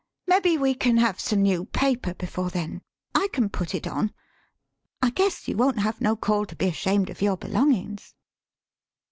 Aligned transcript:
"Mebbe 0.27 0.59
we 0.59 0.73
can 0.73 0.97
have 0.97 1.19
some 1.19 1.43
new 1.43 1.63
paper 1.65 2.15
before 2.15 2.49
then; 2.49 2.81
I 3.13 3.27
can 3.31 3.49
put 3.49 3.75
it 3.75 3.85
on. 3.85 4.11
I 4.99 5.11
guess 5.11 5.47
you 5.47 5.55
won't 5.55 5.77
have 5.77 6.01
no 6.01 6.15
call 6.15 6.47
to 6.47 6.55
be 6.55 6.65
ashamed 6.67 7.11
of 7.11 7.21
your 7.21 7.37
belongin's." 7.37 8.15